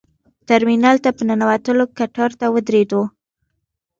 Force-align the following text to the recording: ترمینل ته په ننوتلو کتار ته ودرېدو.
ترمینل 0.49 0.97
ته 1.03 1.09
په 1.15 1.21
ننوتلو 1.27 1.85
کتار 1.97 2.31
ته 2.39 2.45
ودرېدو. 2.53 3.01